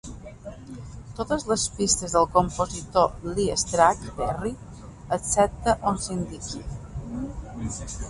Totes 1.19 1.45
les 1.51 1.65
pistes 1.75 2.15
del 2.17 2.25
compositor 2.39 3.29
Lee 3.35 3.59
"Scratch" 3.67 4.11
Perry, 4.19 4.55
excepte 5.19 5.81
on 5.93 6.05
s'indiqui. 6.09 6.69